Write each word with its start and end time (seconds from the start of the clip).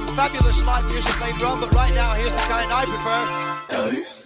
fabulous 0.00 0.62
live 0.64 0.84
music 0.90 1.20
later 1.20 1.46
on, 1.46 1.60
but 1.60 1.72
right 1.72 1.94
now, 1.94 2.14
here's 2.14 2.32
the 2.32 2.38
kind 2.38 2.72
I 2.72 2.84
prefer. 2.84 4.21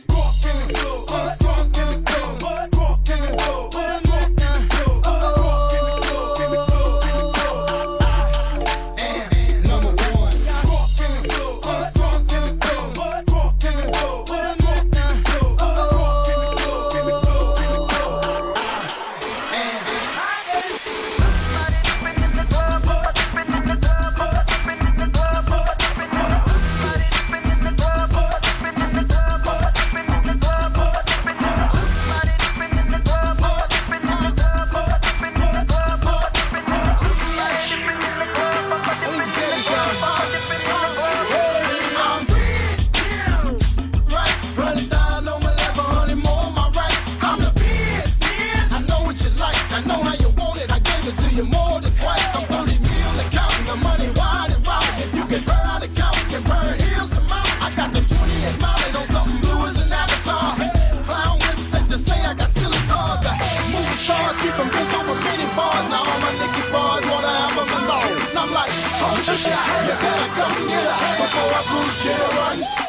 Shit, 69.34 69.50
you 69.50 69.94
better 69.98 70.30
come 70.38 70.68
get 70.68 70.86
her 70.86 71.16
before 71.18 71.50
I 71.50 71.62
bruise 71.66 72.04
you 72.04 72.14
to 72.14 72.28
run 72.38 72.85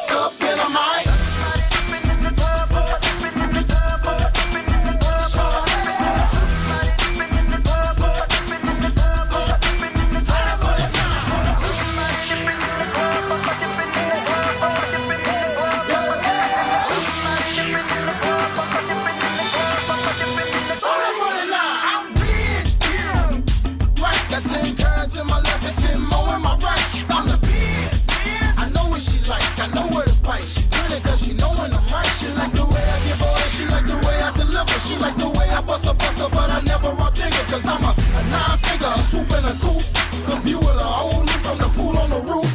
She 34.88 34.96
like 34.96 35.18
the 35.18 35.28
way 35.28 35.46
I 35.50 35.60
bust 35.60 35.84
a 35.84 35.92
bust 35.92 36.18
her, 36.18 36.30
but 36.30 36.48
I 36.48 36.62
never 36.62 36.88
rock 36.96 37.12
digger. 37.14 37.44
Cause 37.52 37.66
I'm 37.66 37.84
a, 37.84 37.92
a 37.92 38.22
nine 38.32 38.56
figure, 38.56 38.88
a 38.88 39.02
swoop 39.02 39.30
and 39.36 39.44
a 39.44 39.52
coupe. 39.60 39.84
The 40.24 40.36
view 40.40 40.56
of 40.56 40.76
the 40.80 40.88
whole 40.96 41.20
loop 41.20 41.40
from 41.44 41.58
the 41.58 41.68
pool 41.76 41.98
on 41.98 42.08
the 42.08 42.20
roof. 42.24 42.48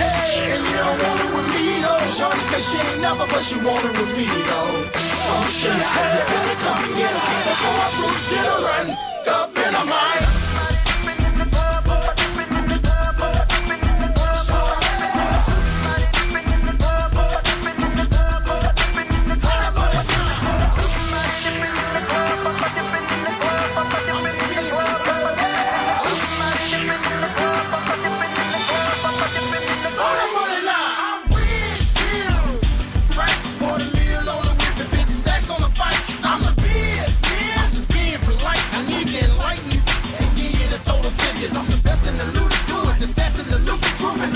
Hey, 0.00 0.56
and 0.56 0.64
you 0.64 0.76
don't 0.80 0.96
want 1.04 1.20
it 1.20 1.30
with 1.36 1.48
me 1.52 1.84
though. 1.84 2.00
Shorty 2.16 2.40
say 2.48 2.62
she 2.64 2.78
ain't 2.80 3.02
never, 3.02 3.26
but 3.28 3.42
she 3.44 3.60
want 3.60 3.84
it 3.84 3.92
with 3.92 4.16
me 4.16 4.24
though. 4.24 4.77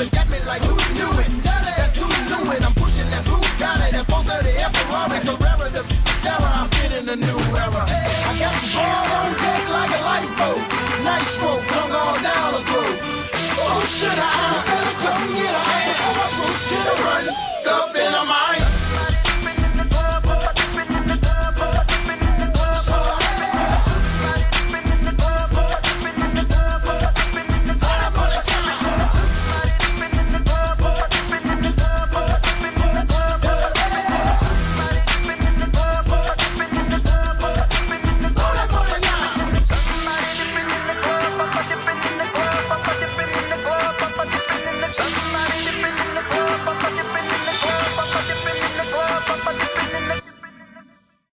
look 0.04 0.16
at 0.16 0.28
me 0.30 0.38
like 0.46 0.62
who 0.62 0.74
knew 0.94 1.12
it? 1.20 1.30
That's 1.44 1.98
who 2.00 2.06
knew 2.06 2.52
it. 2.52 2.62
I'm 2.66 2.74
pushing 2.74 3.08
that 3.10 3.24
boot, 3.24 3.46
got 3.58 3.78
it. 3.86 3.92
that 3.94 4.06
430 4.10 4.50
F 4.58 4.72
Ferrari, 4.74 5.18
Carrera, 5.22 5.66
the 5.70 5.82
Stara. 6.18 6.50
I'm 6.58 6.68
fitting 6.74 7.06
a 7.06 7.16
new 7.16 7.40
era. 7.54 7.82
I 7.86 8.32
got 8.42 8.54
you 8.62 8.70
ball 8.74 9.06
on 9.18 9.30
deck 9.38 9.64
like 9.70 9.92
a 9.94 10.00
lifeboat. 10.02 10.62
Nice 11.06 11.30
stroke, 11.34 11.64
tongue 11.74 11.94
all 11.94 12.16
down 12.18 12.48
the 12.54 12.62
throat. 12.66 12.96
Oh, 13.62 13.80
should 13.86 14.18
I? 14.18 14.41